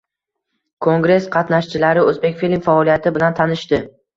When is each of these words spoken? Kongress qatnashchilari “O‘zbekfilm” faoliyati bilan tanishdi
Kongress 0.85 1.27
qatnashchilari 1.35 2.07
“O‘zbekfilm” 2.09 2.67
faoliyati 2.71 3.17
bilan 3.19 3.39
tanishdi 3.43 3.85